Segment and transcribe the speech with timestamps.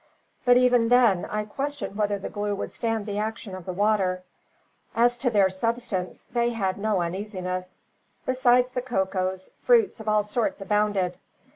[0.45, 4.23] But even then, I question whether the glue would stand the action of the water."
[4.95, 7.83] As to their subsistence they had no uneasiness.
[8.25, 11.19] Besides the cocoas, fruit of all sorts abounded.